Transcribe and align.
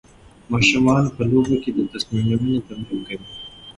ماشومان 0.53 1.03
په 1.15 1.21
لوبو 1.29 1.55
کې 1.63 1.71
د 1.77 1.79
تصمیم 1.91 2.23
نیونې 2.29 2.57
تمرین 2.67 3.01
کوي. 3.07 3.29